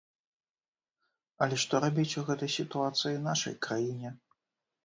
[1.45, 4.09] Але што рабіць у гэтай сітуацыі нашай краіне?